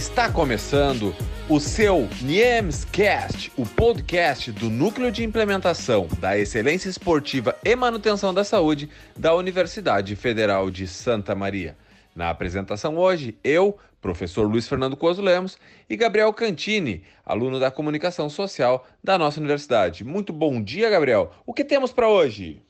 Está 0.00 0.32
começando 0.32 1.14
o 1.46 1.60
seu 1.60 2.08
NIEMScast, 2.22 3.52
o 3.54 3.66
podcast 3.66 4.50
do 4.50 4.70
Núcleo 4.70 5.12
de 5.12 5.22
Implementação 5.22 6.08
da 6.18 6.38
Excelência 6.38 6.88
Esportiva 6.88 7.54
e 7.62 7.76
Manutenção 7.76 8.32
da 8.32 8.42
Saúde 8.42 8.88
da 9.14 9.34
Universidade 9.34 10.16
Federal 10.16 10.70
de 10.70 10.88
Santa 10.88 11.34
Maria. 11.34 11.76
Na 12.16 12.30
apresentação 12.30 12.96
hoje, 12.96 13.36
eu, 13.44 13.76
professor 14.00 14.48
Luiz 14.48 14.66
Fernando 14.66 14.96
Coso 14.96 15.20
Lemos 15.20 15.58
e 15.86 15.98
Gabriel 15.98 16.32
Cantini, 16.32 17.02
aluno 17.22 17.60
da 17.60 17.70
Comunicação 17.70 18.30
Social 18.30 18.88
da 19.04 19.18
nossa 19.18 19.38
universidade. 19.38 20.02
Muito 20.02 20.32
bom 20.32 20.62
dia, 20.62 20.88
Gabriel. 20.88 21.30
O 21.44 21.52
que 21.52 21.62
temos 21.62 21.92
para 21.92 22.08
hoje? 22.08 22.62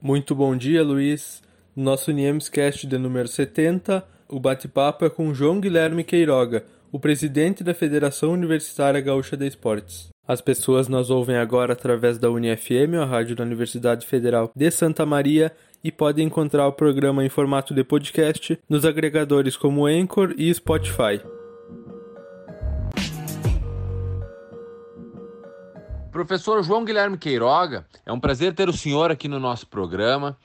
Muito 0.00 0.34
bom 0.34 0.56
dia, 0.56 0.82
Luiz. 0.82 1.42
Nosso 1.76 2.10
NIEMScast 2.12 2.86
de 2.86 2.96
número 2.96 3.28
70 3.28 4.10
o 4.28 4.40
bate-papo 4.40 5.04
é 5.04 5.10
com 5.10 5.32
João 5.34 5.60
Guilherme 5.60 6.04
Queiroga, 6.04 6.64
o 6.90 6.98
presidente 6.98 7.64
da 7.64 7.72
Federação 7.72 8.32
Universitária 8.32 9.00
Gaúcha 9.00 9.36
de 9.36 9.46
Esportes. 9.46 10.10
As 10.26 10.40
pessoas 10.40 10.88
nos 10.88 11.10
ouvem 11.10 11.36
agora 11.36 11.72
através 11.72 12.18
da 12.18 12.30
UniFM, 12.30 12.96
a 13.00 13.04
rádio 13.04 13.34
da 13.34 13.42
Universidade 13.42 14.06
Federal 14.06 14.52
de 14.54 14.70
Santa 14.70 15.04
Maria, 15.04 15.52
e 15.82 15.90
podem 15.90 16.26
encontrar 16.26 16.66
o 16.68 16.72
programa 16.72 17.24
em 17.24 17.28
formato 17.28 17.74
de 17.74 17.82
podcast 17.82 18.58
nos 18.68 18.84
agregadores 18.84 19.56
como 19.56 19.86
Anchor 19.86 20.34
e 20.36 20.52
Spotify. 20.54 21.20
Professor 26.12 26.62
João 26.62 26.84
Guilherme 26.84 27.16
Queiroga, 27.16 27.86
é 28.04 28.12
um 28.12 28.20
prazer 28.20 28.54
ter 28.54 28.68
o 28.68 28.72
senhor 28.72 29.10
aqui 29.10 29.26
no 29.28 29.40
nosso 29.40 29.66
programa. 29.66 30.36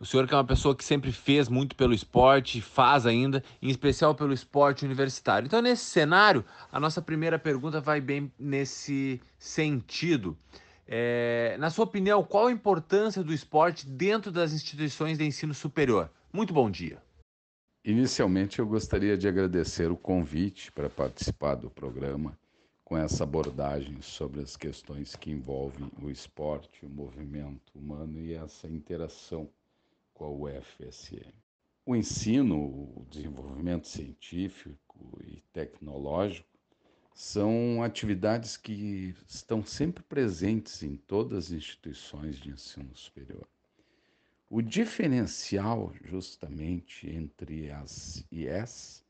O 0.00 0.04
senhor 0.04 0.26
que 0.26 0.34
é 0.34 0.36
uma 0.36 0.44
pessoa 0.44 0.74
que 0.74 0.84
sempre 0.84 1.12
fez 1.12 1.48
muito 1.48 1.76
pelo 1.76 1.94
esporte, 1.94 2.60
faz 2.60 3.06
ainda, 3.06 3.42
em 3.62 3.68
especial 3.68 4.14
pelo 4.14 4.32
esporte 4.32 4.84
universitário. 4.84 5.46
Então, 5.46 5.62
nesse 5.62 5.84
cenário, 5.84 6.44
a 6.70 6.80
nossa 6.80 7.00
primeira 7.00 7.38
pergunta 7.38 7.80
vai 7.80 8.00
bem 8.00 8.30
nesse 8.38 9.20
sentido. 9.38 10.36
É, 10.86 11.56
na 11.58 11.70
sua 11.70 11.84
opinião, 11.84 12.22
qual 12.22 12.48
a 12.48 12.52
importância 12.52 13.22
do 13.22 13.32
esporte 13.32 13.86
dentro 13.86 14.30
das 14.30 14.52
instituições 14.52 15.16
de 15.16 15.24
ensino 15.24 15.54
superior? 15.54 16.10
Muito 16.32 16.52
bom 16.52 16.70
dia. 16.70 17.00
Inicialmente, 17.84 18.58
eu 18.58 18.66
gostaria 18.66 19.16
de 19.16 19.28
agradecer 19.28 19.90
o 19.90 19.96
convite 19.96 20.72
para 20.72 20.90
participar 20.90 21.54
do 21.54 21.70
programa 21.70 22.36
com 22.84 22.98
essa 22.98 23.24
abordagem 23.24 24.02
sobre 24.02 24.40
as 24.40 24.56
questões 24.56 25.14
que 25.16 25.30
envolvem 25.30 25.90
o 26.02 26.10
esporte, 26.10 26.84
o 26.84 26.88
movimento 26.88 27.72
humano 27.74 28.18
e 28.18 28.34
essa 28.34 28.68
interação 28.68 29.48
com 30.24 30.26
a 30.26 30.30
UFSM. 30.30 31.34
O 31.84 31.94
ensino, 31.94 32.56
o 32.56 33.06
desenvolvimento 33.10 33.86
científico 33.86 35.20
e 35.22 35.42
tecnológico 35.52 36.48
são 37.14 37.82
atividades 37.82 38.56
que 38.56 39.14
estão 39.28 39.64
sempre 39.64 40.02
presentes 40.02 40.82
em 40.82 40.96
todas 40.96 41.46
as 41.46 41.52
instituições 41.52 42.38
de 42.38 42.50
ensino 42.50 42.96
superior. 42.96 43.46
O 44.48 44.62
diferencial, 44.62 45.92
justamente, 46.02 47.08
entre 47.10 47.70
as 47.70 48.24
IES 48.32 49.04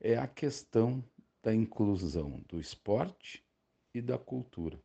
é 0.00 0.16
a 0.16 0.28
questão 0.28 1.04
da 1.42 1.52
inclusão 1.52 2.40
do 2.48 2.60
esporte 2.60 3.44
e 3.92 4.00
da 4.00 4.16
cultura. 4.16 4.78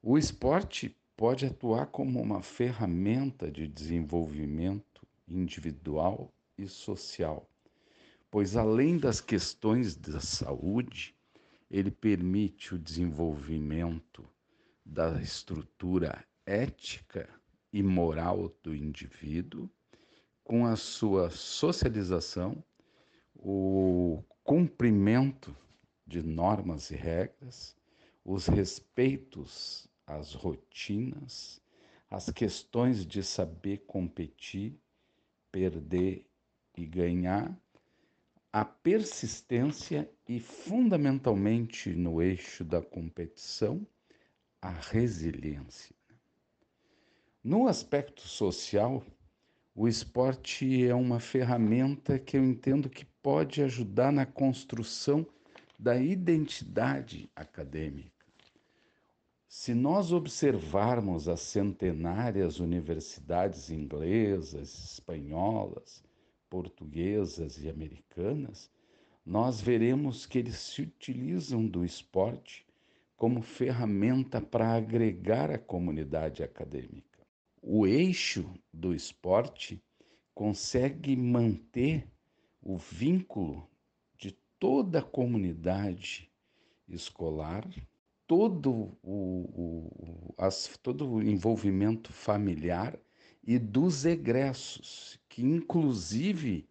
O 0.00 0.16
esporte 0.16 0.96
pode 1.16 1.44
atuar 1.44 1.86
como 1.86 2.20
uma 2.20 2.42
ferramenta 2.42 3.50
de 3.50 3.66
desenvolvimento 3.66 4.91
individual 5.36 6.32
e 6.56 6.66
social, 6.68 7.48
pois 8.30 8.56
além 8.56 8.98
das 8.98 9.20
questões 9.20 9.96
da 9.96 10.20
saúde, 10.20 11.14
ele 11.70 11.90
permite 11.90 12.74
o 12.74 12.78
desenvolvimento 12.78 14.28
da 14.84 15.20
estrutura 15.20 16.24
ética 16.44 17.28
e 17.72 17.82
moral 17.82 18.52
do 18.62 18.74
indivíduo, 18.74 19.70
com 20.44 20.66
a 20.66 20.76
sua 20.76 21.30
socialização, 21.30 22.62
o 23.34 24.22
cumprimento 24.44 25.56
de 26.06 26.22
normas 26.22 26.90
e 26.90 26.96
regras, 26.96 27.76
os 28.24 28.46
respeitos 28.46 29.88
as 30.06 30.34
rotinas, 30.34 31.60
as 32.10 32.28
questões 32.30 33.06
de 33.06 33.22
saber 33.22 33.78
competir, 33.86 34.78
perder 35.52 36.26
e 36.76 36.86
ganhar, 36.86 37.54
a 38.50 38.64
persistência 38.64 40.10
e, 40.28 40.40
fundamentalmente, 40.40 41.90
no 41.90 42.20
eixo 42.20 42.64
da 42.64 42.82
competição, 42.82 43.86
a 44.60 44.70
resiliência. 44.70 45.94
No 47.44 47.68
aspecto 47.68 48.22
social, 48.22 49.04
o 49.74 49.86
esporte 49.86 50.86
é 50.86 50.94
uma 50.94 51.20
ferramenta 51.20 52.18
que 52.18 52.36
eu 52.36 52.44
entendo 52.44 52.90
que 52.90 53.04
pode 53.22 53.62
ajudar 53.62 54.12
na 54.12 54.26
construção 54.26 55.26
da 55.78 55.96
identidade 55.96 57.30
acadêmica 57.34 58.11
se 59.54 59.74
nós 59.74 60.12
observarmos 60.12 61.28
as 61.28 61.40
centenárias 61.40 62.58
universidades 62.58 63.68
inglesas, 63.68 64.92
espanholas, 64.94 66.02
portuguesas 66.48 67.62
e 67.62 67.68
americanas, 67.68 68.70
nós 69.26 69.60
veremos 69.60 70.24
que 70.24 70.38
eles 70.38 70.56
se 70.56 70.80
utilizam 70.80 71.66
do 71.66 71.84
esporte 71.84 72.66
como 73.14 73.42
ferramenta 73.42 74.40
para 74.40 74.72
agregar 74.72 75.50
a 75.50 75.58
comunidade 75.58 76.42
acadêmica. 76.42 77.20
O 77.60 77.86
eixo 77.86 78.50
do 78.72 78.94
esporte 78.94 79.84
consegue 80.34 81.14
manter 81.14 82.08
o 82.62 82.78
vínculo 82.78 83.68
de 84.16 84.32
toda 84.58 85.00
a 85.00 85.04
comunidade 85.04 86.32
escolar 86.88 87.68
todo 88.32 88.96
o, 89.02 89.10
o, 89.12 90.34
as, 90.38 90.66
todo 90.82 91.06
o 91.06 91.22
envolvimento 91.22 92.10
familiar 92.10 92.98
e 93.46 93.58
dos 93.58 94.06
egressos, 94.06 95.20
que 95.28 95.42
inclusive, 95.42 96.66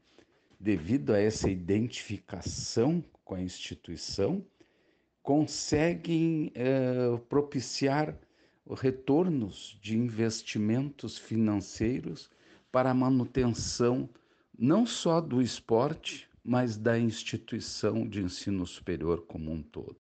devido 0.59 1.13
a 1.13 1.19
essa 1.19 1.51
identificação 1.51 3.05
com 3.23 3.35
a 3.35 3.41
instituição, 3.41 4.43
conseguem 5.21 6.51
eh, 6.55 7.19
propiciar 7.29 8.17
retornos 8.71 9.77
de 9.79 9.95
investimentos 9.95 11.19
financeiros 11.19 12.31
para 12.71 12.89
a 12.89 12.95
manutenção 12.95 14.09
não 14.57 14.83
só 14.83 15.21
do 15.21 15.39
esporte, 15.39 16.27
mas 16.43 16.75
da 16.75 16.97
instituição 16.97 18.07
de 18.07 18.23
ensino 18.23 18.65
superior 18.65 19.25
como 19.27 19.51
um 19.51 19.61
todo. 19.61 19.95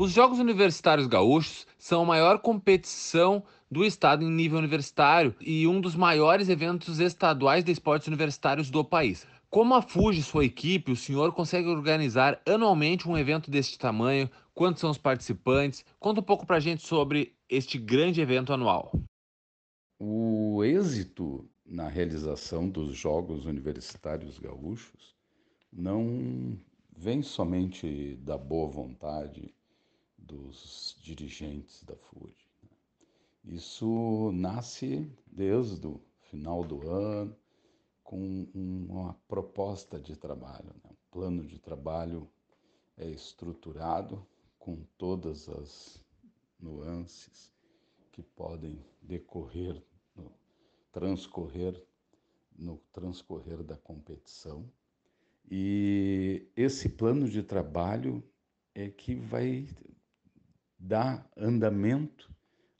Os 0.00 0.12
Jogos 0.12 0.38
Universitários 0.38 1.08
Gaúchos 1.08 1.66
são 1.76 2.02
a 2.02 2.06
maior 2.06 2.38
competição 2.38 3.42
do 3.68 3.84
estado 3.84 4.22
em 4.22 4.30
nível 4.30 4.56
universitário 4.56 5.34
e 5.40 5.66
um 5.66 5.80
dos 5.80 5.96
maiores 5.96 6.48
eventos 6.48 7.00
estaduais 7.00 7.64
de 7.64 7.72
esportes 7.72 8.06
universitários 8.06 8.70
do 8.70 8.84
país. 8.84 9.26
Como 9.50 9.74
a 9.74 9.82
FUJI, 9.82 10.22
sua 10.22 10.44
equipe, 10.44 10.92
o 10.92 10.96
senhor 10.96 11.32
consegue 11.32 11.66
organizar 11.66 12.40
anualmente 12.46 13.08
um 13.08 13.18
evento 13.18 13.50
deste 13.50 13.76
tamanho? 13.76 14.30
Quantos 14.54 14.80
são 14.80 14.88
os 14.88 14.98
participantes? 14.98 15.84
Conta 15.98 16.20
um 16.20 16.22
pouco 16.22 16.46
para 16.46 16.58
a 16.58 16.60
gente 16.60 16.86
sobre 16.86 17.34
este 17.48 17.76
grande 17.76 18.20
evento 18.20 18.52
anual. 18.52 18.92
O 19.98 20.62
êxito 20.62 21.44
na 21.66 21.88
realização 21.88 22.68
dos 22.68 22.96
Jogos 22.96 23.46
Universitários 23.46 24.38
Gaúchos 24.38 25.16
não 25.72 26.56
vem 26.96 27.20
somente 27.20 28.14
da 28.22 28.38
boa 28.38 28.70
vontade 28.70 29.57
dos 30.28 30.96
dirigentes 31.02 31.82
da 31.84 31.96
FURG. 31.96 32.36
Né? 32.62 33.56
Isso 33.56 34.30
nasce 34.32 35.10
desde 35.26 35.86
o 35.86 36.00
final 36.30 36.62
do 36.62 36.86
ano, 36.88 37.34
com 38.04 38.46
uma 38.54 39.14
proposta 39.26 39.98
de 39.98 40.14
trabalho. 40.14 40.74
Né? 40.84 40.90
O 40.90 40.96
plano 41.10 41.46
de 41.46 41.58
trabalho 41.58 42.28
é 42.96 43.08
estruturado 43.08 44.24
com 44.58 44.84
todas 44.98 45.48
as 45.48 46.04
nuances 46.60 47.50
que 48.12 48.22
podem 48.22 48.84
decorrer, 49.02 49.82
no, 50.14 50.30
transcorrer 50.92 51.82
no 52.58 52.78
transcorrer 52.92 53.62
da 53.62 53.76
competição. 53.76 54.68
E 55.50 56.50
esse 56.56 56.88
plano 56.88 57.28
de 57.28 57.42
trabalho 57.42 58.22
é 58.74 58.90
que 58.90 59.14
vai 59.14 59.66
dá 60.78 61.24
andamento 61.36 62.30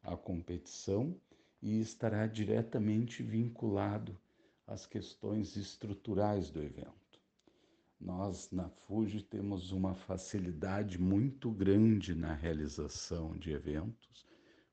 à 0.03 0.17
competição 0.17 1.15
e 1.61 1.81
estará 1.81 2.27
diretamente 2.27 3.23
vinculado 3.23 4.17
às 4.67 4.87
questões 4.87 5.56
estruturais 5.56 6.50
do 6.50 6.62
evento. 6.62 7.21
Nós 8.00 8.50
na 8.53 8.69
Fuji 8.69 9.23
temos 9.23 9.73
uma 9.73 9.95
facilidade 9.95 11.00
muito 11.00 11.50
grande 11.50 12.15
na 12.15 12.33
realização 12.33 13.37
de 13.37 13.50
eventos, 13.50 14.25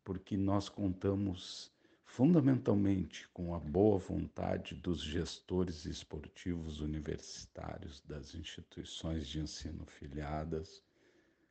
porque 0.03 0.37
nós 0.37 0.69
contamos 0.69 1.73
fundamentalmente 2.05 3.27
com 3.33 3.55
a 3.55 3.59
boa 3.59 3.97
vontade 3.97 4.75
dos 4.75 5.01
gestores 5.01 5.85
esportivos 5.85 6.79
universitários 6.79 7.99
das 8.01 8.35
instituições 8.35 9.27
de 9.27 9.39
ensino 9.39 9.85
filiadas. 9.85 10.83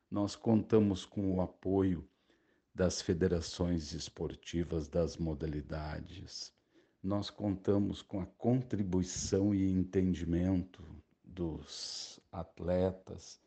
Nós 0.09 0.35
contamos 0.35 1.05
com 1.05 1.35
o 1.35 1.41
apoio 1.41 2.07
das 2.73 3.01
federações 3.01 3.93
esportivas 3.93 4.87
das 4.87 5.17
modalidades. 5.17 6.53
Nós 7.01 7.29
contamos 7.29 8.01
com 8.01 8.19
a 8.19 8.25
contribuição 8.25 9.53
e 9.55 9.71
entendimento 9.71 10.83
dos 11.23 12.19
atletas 12.31 13.39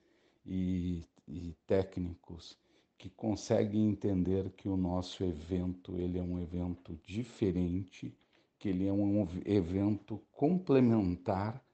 e, 0.45 1.05
e 1.27 1.55
técnicos 1.67 2.59
que 2.97 3.09
conseguem 3.09 3.89
entender 3.89 4.51
que 4.51 4.69
o 4.69 4.77
nosso 4.77 5.23
evento 5.23 5.97
ele 5.97 6.19
é 6.19 6.23
um 6.23 6.39
evento 6.41 6.99
diferente, 7.07 8.13
que 8.59 8.69
ele 8.69 8.89
é 8.89 8.93
um 8.93 9.27
evento 9.47 10.21
complementar 10.33 11.65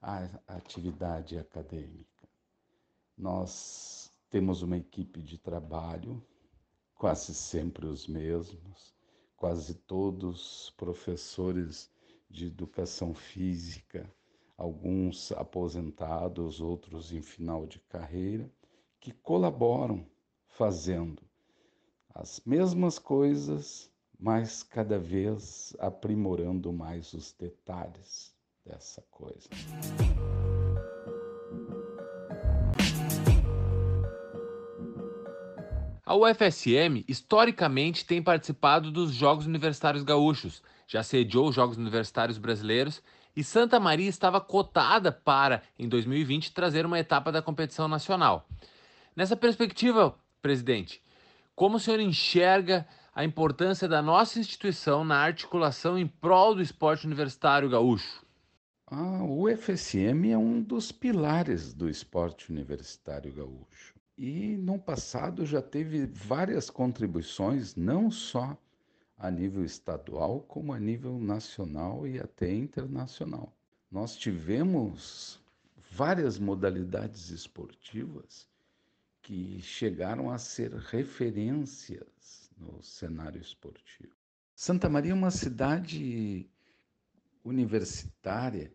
à 0.00 0.28
atividade 0.48 1.38
acadêmica. 1.38 2.26
Nós 3.16 4.01
temos 4.32 4.62
uma 4.62 4.78
equipe 4.78 5.20
de 5.20 5.36
trabalho, 5.36 6.24
quase 6.94 7.34
sempre 7.34 7.84
os 7.84 8.06
mesmos, 8.06 8.94
quase 9.36 9.74
todos 9.74 10.72
professores 10.78 11.90
de 12.30 12.46
educação 12.46 13.12
física, 13.12 14.10
alguns 14.56 15.32
aposentados, 15.32 16.62
outros 16.62 17.12
em 17.12 17.20
final 17.20 17.66
de 17.66 17.78
carreira, 17.80 18.50
que 18.98 19.12
colaboram 19.12 20.06
fazendo 20.46 21.22
as 22.14 22.40
mesmas 22.46 22.98
coisas, 22.98 23.92
mas 24.18 24.62
cada 24.62 24.98
vez 24.98 25.76
aprimorando 25.78 26.72
mais 26.72 27.12
os 27.12 27.34
detalhes 27.34 28.34
dessa 28.64 29.02
coisa. 29.10 29.50
A 36.12 36.14
UFSM 36.14 37.06
historicamente 37.08 38.04
tem 38.04 38.22
participado 38.22 38.90
dos 38.90 39.14
Jogos 39.14 39.46
Universitários 39.46 40.04
Gaúchos, 40.04 40.62
já 40.86 41.02
sediou 41.02 41.48
os 41.48 41.54
Jogos 41.54 41.78
Universitários 41.78 42.36
Brasileiros 42.36 43.02
e 43.34 43.42
Santa 43.42 43.80
Maria 43.80 44.10
estava 44.10 44.38
cotada 44.38 45.10
para, 45.10 45.62
em 45.78 45.88
2020, 45.88 46.52
trazer 46.52 46.84
uma 46.84 46.98
etapa 46.98 47.32
da 47.32 47.40
competição 47.40 47.88
nacional. 47.88 48.46
Nessa 49.16 49.34
perspectiva, 49.34 50.14
presidente, 50.42 51.00
como 51.56 51.78
o 51.78 51.80
senhor 51.80 51.98
enxerga 51.98 52.86
a 53.14 53.24
importância 53.24 53.88
da 53.88 54.02
nossa 54.02 54.38
instituição 54.38 55.04
na 55.04 55.16
articulação 55.16 55.98
em 55.98 56.06
prol 56.06 56.54
do 56.54 56.60
esporte 56.60 57.06
universitário 57.06 57.70
gaúcho? 57.70 58.22
O 58.90 59.44
UFSM 59.48 60.30
é 60.30 60.36
um 60.36 60.60
dos 60.60 60.92
pilares 60.92 61.72
do 61.72 61.88
esporte 61.88 62.52
universitário 62.52 63.32
gaúcho. 63.32 63.91
E 64.24 64.56
no 64.56 64.78
passado 64.78 65.44
já 65.44 65.60
teve 65.60 66.06
várias 66.06 66.70
contribuições, 66.70 67.74
não 67.74 68.08
só 68.08 68.56
a 69.18 69.28
nível 69.28 69.64
estadual, 69.64 70.42
como 70.42 70.72
a 70.72 70.78
nível 70.78 71.18
nacional 71.18 72.06
e 72.06 72.20
até 72.20 72.54
internacional. 72.54 73.52
Nós 73.90 74.16
tivemos 74.16 75.40
várias 75.90 76.38
modalidades 76.38 77.30
esportivas 77.30 78.48
que 79.20 79.60
chegaram 79.60 80.30
a 80.30 80.38
ser 80.38 80.72
referências 80.72 82.48
no 82.56 82.80
cenário 82.80 83.40
esportivo. 83.40 84.14
Santa 84.54 84.88
Maria 84.88 85.10
é 85.10 85.14
uma 85.16 85.32
cidade 85.32 86.48
universitária 87.44 88.72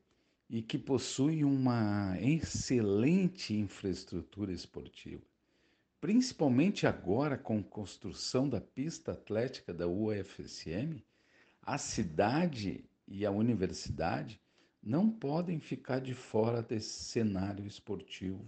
e 0.50 0.62
que 0.62 0.78
possui 0.78 1.46
uma 1.46 2.18
excelente 2.20 3.54
infraestrutura 3.54 4.52
esportiva 4.52 5.24
principalmente 6.08 6.88
agora 6.88 7.38
com 7.38 7.60
a 7.60 7.64
construção 7.64 8.48
da 8.48 8.62
pista 8.62 9.12
atlética 9.12 9.74
da 9.74 9.90
UFSM, 9.90 11.04
a 11.62 11.78
cidade 11.78 12.86
e 13.06 13.26
a 13.26 13.32
universidade 13.32 14.40
não 14.82 15.10
podem 15.10 15.60
ficar 15.60 16.00
de 16.00 16.14
fora 16.14 16.62
desse 16.62 17.04
cenário 17.04 17.68
esportivo 17.68 18.48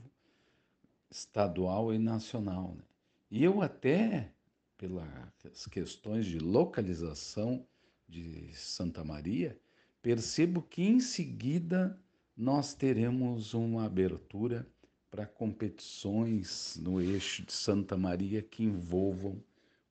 estadual 1.12 1.94
e 1.94 2.00
nacional. 2.00 2.76
Né? 2.78 2.84
E 3.30 3.44
eu 3.44 3.62
até, 3.62 4.32
pelas 4.78 5.68
questões 5.70 6.26
de 6.28 6.40
localização 6.40 7.68
de 8.08 8.54
Santa 8.54 9.04
Maria, 9.04 9.60
percebo 10.02 10.62
que 10.62 10.84
em 10.84 11.02
seguida 11.02 12.00
nós 12.38 12.74
teremos 12.74 13.54
uma 13.54 13.84
abertura 13.84 14.66
para 15.12 15.26
competições 15.26 16.80
no 16.82 17.02
eixo 17.02 17.44
de 17.44 17.52
Santa 17.54 17.98
Maria 17.98 18.42
que 18.42 18.64
envolvam 18.64 19.36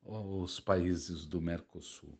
os 0.04 0.60
países 0.60 1.26
do 1.26 1.40
Mercosul. 1.40 2.10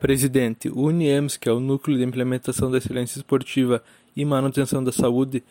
Presidente, 0.00 0.68
o 0.68 0.82
UNIEMS, 0.82 1.36
que 1.36 1.48
é 1.48 1.52
o 1.52 1.60
Núcleo 1.60 1.96
de 1.96 2.04
Implementação 2.04 2.70
da 2.70 2.78
Excelência 2.78 3.18
Esportiva 3.18 3.82
e 4.14 4.24
Manutenção 4.24 4.84
da 4.84 4.92
Saúde, 4.92 5.42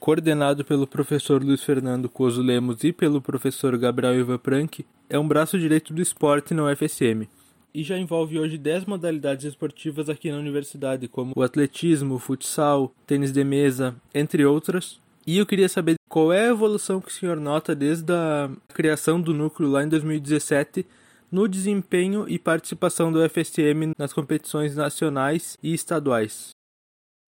coordenado 0.00 0.64
pelo 0.64 0.86
professor 0.86 1.42
Luiz 1.42 1.62
Fernando 1.62 2.08
Coso 2.08 2.42
Lemos 2.42 2.82
e 2.82 2.92
pelo 2.92 3.22
professor 3.22 3.78
Gabriel 3.78 4.18
Iva 4.18 4.38
Prank, 4.38 4.84
é 5.08 5.18
um 5.18 5.28
braço 5.28 5.58
direito 5.58 5.94
do 5.94 6.02
esporte 6.02 6.52
na 6.52 6.64
UFSM 6.64 7.28
e 7.74 7.82
já 7.82 7.98
envolve 7.98 8.38
hoje 8.38 8.58
10 8.58 8.84
modalidades 8.84 9.44
esportivas 9.44 10.08
aqui 10.08 10.30
na 10.30 10.38
universidade, 10.38 11.08
como 11.08 11.32
o 11.34 11.42
atletismo, 11.42 12.14
o 12.14 12.18
futsal, 12.18 12.92
tênis 13.06 13.32
de 13.32 13.42
mesa, 13.42 13.96
entre 14.14 14.44
outras. 14.44 15.00
E 15.26 15.38
eu 15.38 15.46
queria 15.46 15.68
saber 15.68 15.94
qual 16.08 16.32
é 16.32 16.46
a 16.46 16.50
evolução 16.50 17.00
que 17.00 17.08
o 17.08 17.12
senhor 17.12 17.38
nota 17.38 17.74
desde 17.74 18.12
a 18.12 18.50
criação 18.74 19.20
do 19.20 19.32
núcleo 19.32 19.70
lá 19.70 19.84
em 19.84 19.88
2017 19.88 20.84
no 21.30 21.48
desempenho 21.48 22.28
e 22.28 22.38
participação 22.38 23.10
do 23.10 23.26
FSM 23.26 23.94
nas 23.96 24.12
competições 24.12 24.76
nacionais 24.76 25.56
e 25.62 25.72
estaduais. 25.72 26.50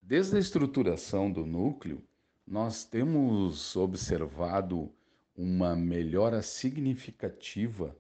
Desde 0.03 0.37
a 0.37 0.41
estruturação 0.41 1.31
do 1.31 1.47
núcleo, 1.47 2.03
nós 2.45 2.85
temos 2.85 3.77
observado 3.77 4.91
uma 5.37 5.77
melhora 5.77 6.43
significativa 6.43 7.97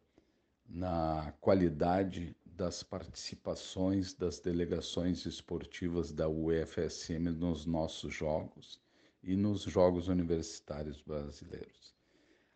na 0.73 1.35
qualidade 1.39 2.35
das 2.47 2.83
participações 2.83 4.15
das 4.15 4.41
delegações 4.41 5.27
esportivas 5.27 6.13
da 6.13 6.29
UFSM 6.29 7.31
nos 7.37 7.67
nossos 7.67 8.15
jogos 8.15 8.81
e 9.23 9.37
nos 9.37 9.63
Jogos 9.63 10.09
Universitários 10.09 11.03
Brasileiros. 11.03 11.95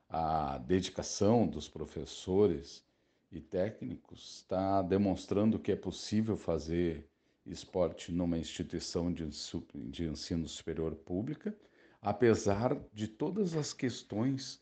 A 0.09 0.57
dedicação 0.59 1.47
dos 1.47 1.69
professores 1.69 2.83
e 3.31 3.39
técnicos 3.39 4.37
está 4.37 4.81
demonstrando 4.81 5.59
que 5.59 5.73
é 5.73 5.77
possível 5.77 6.39
fazer 6.39 7.07
esporte 7.45 8.11
numa 8.11 8.39
instituição 8.39 9.13
de 9.13 10.05
ensino 10.05 10.49
superior 10.49 10.95
pública, 10.95 11.55
apesar 12.01 12.77
de 12.95 13.09
todas 13.09 13.55
as 13.55 13.75
questões 13.75 14.61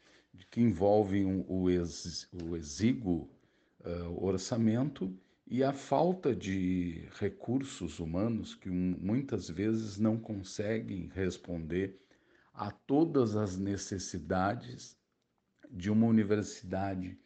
que 0.51 0.61
envolvem 0.61 1.45
o, 1.49 1.71
exíguo 1.71 3.31
uh, 3.85 4.25
orçamento 4.25 5.17
e 5.47 5.63
a 5.63 5.73
falta 5.73 6.35
de 6.35 7.07
recursos 7.19 7.99
humanos 8.01 8.55
que 8.55 8.71
muitas 8.71 9.49
vezes 9.49 9.99
não 9.99 10.19
conseguem 10.19 11.11
responder 11.15 12.01
a 12.53 12.71
todas 12.71 13.37
as 13.37 13.57
necessidades 13.59 14.97
de 15.71 15.91
uma 15.91 16.07
universidade 16.07 17.19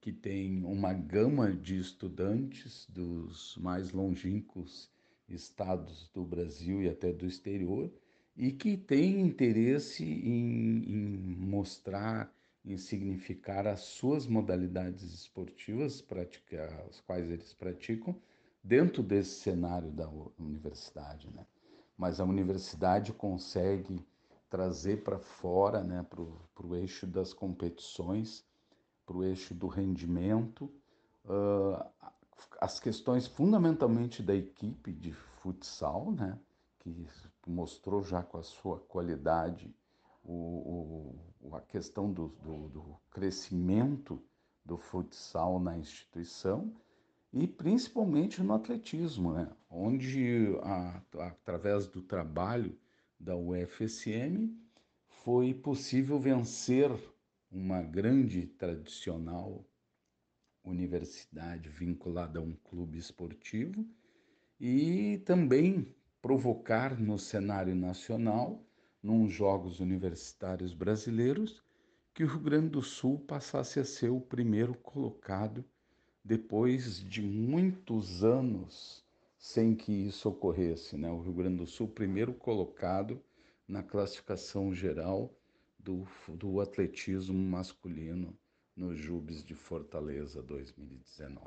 que 0.00 0.12
tem 0.12 0.62
uma 0.64 0.92
gama 0.92 1.50
de 1.50 1.78
estudantes 1.78 2.86
dos 2.90 3.56
mais 3.56 3.90
longínquos 3.92 4.90
estados 5.28 6.10
do 6.12 6.22
Brasil 6.22 6.82
e 6.82 6.88
até 6.88 7.12
do 7.12 7.26
exterior 7.26 7.90
e 8.36 8.52
que 8.52 8.76
tem 8.76 9.20
interesse 9.20 10.04
em, 10.04 10.84
em 10.86 11.36
mostrar 11.36 12.30
em 12.64 12.78
significar 12.78 13.66
as 13.66 13.80
suas 13.80 14.26
modalidades 14.26 15.02
esportivas, 15.12 16.00
praticar, 16.00 16.72
as 16.88 17.00
quais 17.00 17.30
eles 17.30 17.52
praticam, 17.52 18.16
dentro 18.62 19.02
desse 19.02 19.40
cenário 19.40 19.90
da 19.90 20.08
universidade. 20.38 21.28
Né? 21.30 21.44
Mas 21.96 22.20
a 22.20 22.24
universidade 22.24 23.12
consegue 23.12 24.04
trazer 24.48 25.02
para 25.02 25.18
fora, 25.18 25.82
né, 25.82 26.06
para 26.08 26.66
o 26.66 26.74
eixo 26.74 27.06
das 27.06 27.34
competições, 27.34 28.44
para 29.04 29.16
o 29.16 29.24
eixo 29.24 29.52
do 29.52 29.66
rendimento, 29.66 30.70
uh, 31.24 31.84
as 32.60 32.80
questões 32.80 33.26
fundamentalmente 33.26 34.22
da 34.22 34.34
equipe 34.34 34.92
de 34.92 35.12
futsal, 35.12 36.12
né, 36.12 36.38
que 36.80 37.06
mostrou 37.46 38.02
já 38.02 38.22
com 38.22 38.38
a 38.38 38.42
sua 38.42 38.78
qualidade 38.78 39.74
o, 40.24 41.18
o, 41.40 41.54
a 41.54 41.60
questão 41.60 42.12
do, 42.12 42.28
do, 42.42 42.68
do 42.68 43.00
crescimento 43.10 44.20
do 44.64 44.78
futsal 44.78 45.60
na 45.60 45.76
instituição 45.76 46.74
e 47.32 47.46
principalmente 47.46 48.42
no 48.42 48.54
atletismo, 48.54 49.34
né? 49.34 49.50
onde, 49.68 50.56
a, 50.62 51.02
através 51.18 51.86
do 51.86 52.00
trabalho 52.00 52.78
da 53.18 53.36
UFSM, 53.36 54.56
foi 55.06 55.52
possível 55.52 56.18
vencer 56.18 56.90
uma 57.50 57.82
grande 57.82 58.46
tradicional 58.46 59.64
universidade 60.64 61.68
vinculada 61.68 62.38
a 62.38 62.42
um 62.42 62.54
clube 62.64 62.98
esportivo 62.98 63.86
e 64.58 65.22
também 65.26 65.94
provocar 66.22 66.98
no 66.98 67.18
cenário 67.18 67.74
nacional, 67.74 68.63
nos 69.04 69.30
Jogos 69.30 69.80
Universitários 69.80 70.72
Brasileiros, 70.72 71.62
que 72.14 72.24
o 72.24 72.26
Rio 72.26 72.40
Grande 72.40 72.70
do 72.70 72.80
Sul 72.80 73.18
passasse 73.18 73.78
a 73.78 73.84
ser 73.84 74.08
o 74.08 74.18
primeiro 74.18 74.72
colocado 74.74 75.62
depois 76.24 77.04
de 77.06 77.20
muitos 77.20 78.24
anos 78.24 79.04
sem 79.36 79.74
que 79.74 79.92
isso 79.92 80.26
ocorresse. 80.26 80.96
Né? 80.96 81.10
O 81.10 81.20
Rio 81.20 81.34
Grande 81.34 81.58
do 81.58 81.66
Sul, 81.66 81.86
primeiro 81.86 82.32
colocado 82.32 83.20
na 83.68 83.82
classificação 83.82 84.74
geral 84.74 85.30
do, 85.78 86.08
do 86.28 86.62
atletismo 86.62 87.38
masculino 87.38 88.34
nos 88.74 88.98
Jubes 88.98 89.44
de 89.44 89.54
Fortaleza 89.54 90.42
2019. 90.42 91.44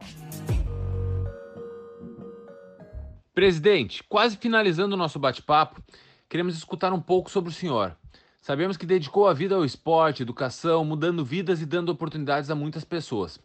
Presidente, 3.33 4.03
quase 4.03 4.37
finalizando 4.37 4.95
o 4.95 4.97
nosso 4.97 5.19
bate-papo, 5.19 5.81
queremos 6.29 6.55
escutar 6.55 6.93
um 6.93 7.01
pouco 7.01 7.29
sobre 7.29 7.49
o 7.49 7.53
senhor. 7.53 7.97
Sabemos 8.41 8.77
que 8.77 8.85
dedicou 8.85 9.27
a 9.27 9.33
vida 9.33 9.55
ao 9.55 9.65
esporte, 9.65 10.21
educação, 10.21 10.85
mudando 10.85 11.25
vidas 11.25 11.61
e 11.61 11.65
dando 11.65 11.89
oportunidades 11.89 12.49
a 12.49 12.55
muitas 12.55 12.83
pessoas. 12.83 13.39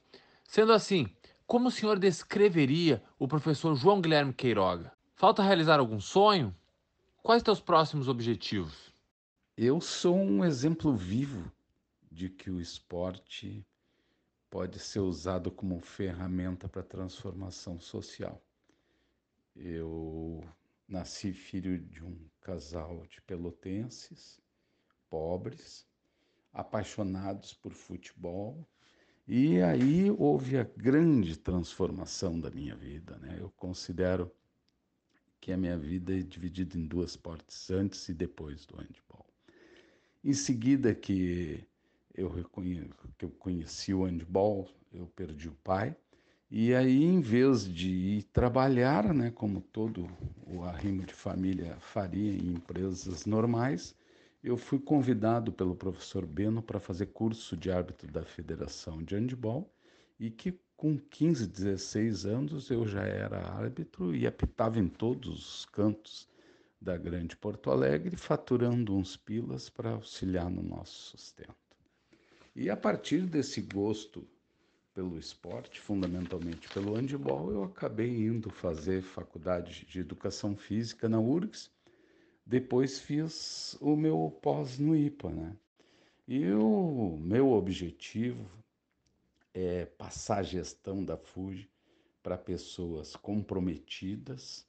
Sendo 0.44 0.72
assim, 0.72 1.08
como 1.46 1.68
o 1.68 1.70
senhor 1.70 1.98
descreveria 1.98 3.02
o 3.18 3.26
professor 3.26 3.74
João 3.74 4.00
Guilherme 4.00 4.32
Queiroga? 4.32 4.92
Falta 5.14 5.42
realizar 5.42 5.78
algum 5.78 6.00
sonho? 6.00 6.54
Quais 7.22 7.42
teus 7.42 7.60
próximos 7.60 8.08
objetivos? 8.08 8.92
Eu 9.56 9.80
sou 9.80 10.16
um 10.16 10.44
exemplo 10.44 10.94
vivo 10.94 11.50
de 12.10 12.28
que 12.28 12.50
o 12.50 12.60
esporte 12.60 13.64
pode 14.50 14.78
ser 14.78 15.00
usado 15.00 15.50
como 15.50 15.80
ferramenta 15.80 16.68
para 16.68 16.82
transformação 16.82 17.80
social. 17.80 18.42
Eu 19.54 20.44
nasci 20.92 21.32
filho 21.32 21.78
de 21.78 22.04
um 22.04 22.18
casal 22.42 23.06
de 23.06 23.20
pelotenses, 23.22 24.38
pobres, 25.08 25.86
apaixonados 26.52 27.54
por 27.54 27.72
futebol, 27.72 28.68
e 29.26 29.62
aí 29.62 30.10
houve 30.10 30.58
a 30.58 30.64
grande 30.76 31.38
transformação 31.38 32.38
da 32.38 32.50
minha 32.50 32.76
vida. 32.76 33.16
Né? 33.18 33.38
Eu 33.40 33.50
considero 33.52 34.30
que 35.40 35.50
a 35.50 35.56
minha 35.56 35.78
vida 35.78 36.14
é 36.14 36.22
dividida 36.22 36.76
em 36.76 36.86
duas 36.86 37.16
partes, 37.16 37.70
antes 37.70 38.08
e 38.10 38.14
depois 38.14 38.66
do 38.66 38.76
handball. 38.76 39.26
Em 40.22 40.34
seguida 40.34 40.94
que 40.94 41.66
eu, 42.14 42.30
que 43.16 43.24
eu 43.24 43.30
conheci 43.30 43.94
o 43.94 44.04
handball, 44.04 44.68
eu 44.92 45.06
perdi 45.06 45.48
o 45.48 45.54
pai. 45.64 45.96
E 46.54 46.74
aí, 46.74 47.02
em 47.02 47.18
vez 47.18 47.66
de 47.66 47.88
ir 47.88 48.24
trabalhar, 48.24 49.14
né, 49.14 49.30
como 49.30 49.62
todo 49.62 50.06
o 50.46 50.62
arrimo 50.62 51.02
de 51.02 51.14
família 51.14 51.78
faria 51.80 52.30
em 52.30 52.52
empresas 52.52 53.24
normais, 53.24 53.96
eu 54.44 54.58
fui 54.58 54.78
convidado 54.78 55.50
pelo 55.50 55.74
professor 55.74 56.26
Beno 56.26 56.62
para 56.62 56.78
fazer 56.78 57.06
curso 57.06 57.56
de 57.56 57.70
árbitro 57.70 58.12
da 58.12 58.22
Federação 58.22 59.02
de 59.02 59.14
Handball 59.14 59.72
e 60.20 60.30
que 60.30 60.60
com 60.76 60.98
15, 60.98 61.46
16 61.46 62.26
anos 62.26 62.68
eu 62.68 62.86
já 62.86 63.02
era 63.02 63.48
árbitro 63.48 64.14
e 64.14 64.26
apitava 64.26 64.78
em 64.78 64.88
todos 64.88 65.30
os 65.30 65.64
cantos 65.64 66.28
da 66.78 66.98
grande 66.98 67.34
Porto 67.34 67.70
Alegre, 67.70 68.14
faturando 68.14 68.94
uns 68.94 69.16
pilas 69.16 69.70
para 69.70 69.92
auxiliar 69.92 70.50
no 70.50 70.62
nosso 70.62 71.16
sustento. 71.16 71.56
E 72.54 72.68
a 72.68 72.76
partir 72.76 73.22
desse 73.22 73.62
gosto 73.62 74.28
pelo 74.94 75.18
esporte, 75.18 75.80
fundamentalmente 75.80 76.68
pelo 76.68 76.94
handebol, 76.94 77.50
eu 77.50 77.64
acabei 77.64 78.26
indo 78.26 78.50
fazer 78.50 79.02
faculdade 79.02 79.86
de 79.86 80.00
educação 80.00 80.56
física 80.56 81.08
na 81.08 81.18
URGS. 81.18 81.70
Depois 82.44 82.98
fiz 82.98 83.76
o 83.80 83.96
meu 83.96 84.36
pós 84.42 84.78
no 84.78 84.96
IPA, 84.96 85.30
né? 85.30 85.56
E 86.26 86.50
o 86.52 87.18
meu 87.20 87.50
objetivo 87.50 88.48
é 89.54 89.86
passar 89.86 90.38
a 90.38 90.42
gestão 90.42 91.04
da 91.04 91.16
FUJI 91.16 91.68
para 92.22 92.38
pessoas 92.38 93.16
comprometidas 93.16 94.66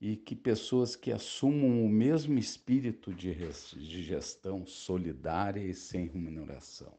e 0.00 0.16
que 0.16 0.36
pessoas 0.36 0.94
que 0.94 1.12
assumam 1.12 1.84
o 1.84 1.88
mesmo 1.88 2.38
espírito 2.38 3.12
de 3.12 4.02
gestão 4.02 4.66
solidária 4.66 5.60
e 5.60 5.74
sem 5.74 6.06
remuneração. 6.06 6.92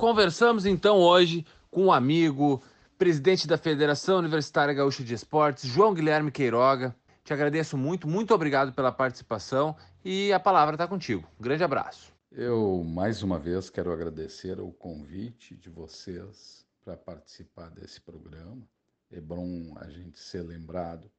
Conversamos 0.00 0.64
então 0.64 0.96
hoje 0.96 1.44
com 1.70 1.84
um 1.84 1.92
amigo, 1.92 2.62
presidente 2.96 3.46
da 3.46 3.58
Federação 3.58 4.16
Universitária 4.16 4.72
Gaúcha 4.72 5.04
de 5.04 5.12
Esportes, 5.12 5.68
João 5.68 5.92
Guilherme 5.92 6.30
Queiroga. 6.32 6.96
Te 7.22 7.34
agradeço 7.34 7.76
muito, 7.76 8.08
muito 8.08 8.32
obrigado 8.32 8.72
pela 8.72 8.90
participação 8.90 9.76
e 10.02 10.32
a 10.32 10.40
palavra 10.40 10.74
está 10.74 10.88
contigo. 10.88 11.28
Um 11.38 11.42
grande 11.42 11.64
abraço. 11.64 12.14
Eu, 12.32 12.82
mais 12.82 13.22
uma 13.22 13.38
vez, 13.38 13.68
quero 13.68 13.92
agradecer 13.92 14.58
o 14.58 14.72
convite 14.72 15.54
de 15.54 15.68
vocês 15.68 16.64
para 16.82 16.96
participar 16.96 17.68
desse 17.68 18.00
programa. 18.00 18.66
É 19.12 19.20
bom 19.20 19.74
a 19.76 19.90
gente 19.90 20.18
ser 20.18 20.40
lembrado 20.40 21.10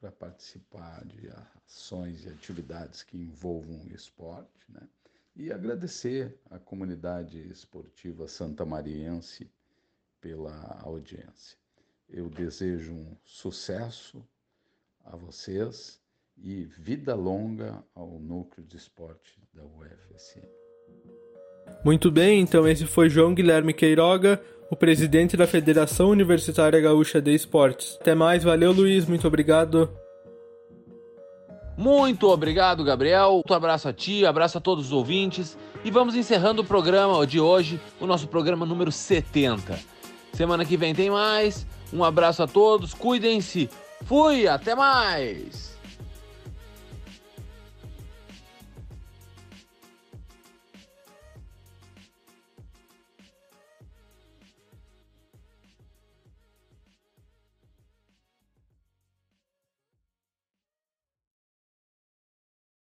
para 0.00 0.10
participar 0.10 1.04
de 1.04 1.30
ações 1.64 2.24
e 2.24 2.28
atividades 2.28 3.04
que 3.04 3.16
envolvam 3.16 3.82
o 3.82 3.94
esporte, 3.94 4.66
né? 4.68 4.82
E 5.36 5.52
agradecer 5.52 6.34
à 6.50 6.58
comunidade 6.58 7.38
esportiva 7.50 8.26
santamariense 8.26 9.50
pela 10.18 10.80
audiência. 10.82 11.58
Eu 12.08 12.30
desejo 12.30 12.94
um 12.94 13.16
sucesso 13.22 14.26
a 15.04 15.14
vocês 15.14 16.00
e 16.38 16.64
vida 16.64 17.14
longa 17.14 17.84
ao 17.94 18.18
núcleo 18.18 18.66
de 18.66 18.78
esporte 18.78 19.38
da 19.52 19.62
UFSM. 19.62 20.48
Muito 21.84 22.10
bem, 22.10 22.40
então 22.40 22.66
esse 22.66 22.86
foi 22.86 23.10
João 23.10 23.34
Guilherme 23.34 23.74
Queiroga, 23.74 24.42
o 24.70 24.76
presidente 24.76 25.36
da 25.36 25.46
Federação 25.46 26.10
Universitária 26.10 26.80
Gaúcha 26.80 27.20
de 27.20 27.34
Esportes. 27.34 27.98
Até 28.00 28.14
mais, 28.14 28.42
valeu 28.42 28.72
Luiz, 28.72 29.04
muito 29.04 29.26
obrigado. 29.26 30.05
Muito 31.76 32.28
obrigado, 32.28 32.82
Gabriel. 32.82 33.42
Um 33.48 33.54
abraço 33.54 33.88
a 33.88 33.92
ti, 33.92 34.24
abraço 34.24 34.58
a 34.58 34.60
todos 34.60 34.86
os 34.86 34.92
ouvintes. 34.92 35.56
E 35.84 35.90
vamos 35.90 36.14
encerrando 36.14 36.62
o 36.62 36.64
programa 36.64 37.26
de 37.26 37.38
hoje, 37.38 37.80
o 38.00 38.06
nosso 38.06 38.26
programa 38.26 38.64
número 38.64 38.90
70. 38.90 39.78
Semana 40.32 40.64
que 40.64 40.76
vem 40.76 40.94
tem 40.94 41.10
mais. 41.10 41.66
Um 41.92 42.02
abraço 42.02 42.42
a 42.42 42.46
todos, 42.46 42.94
cuidem-se. 42.94 43.68
Fui, 44.04 44.48
até 44.48 44.74
mais! 44.74 45.75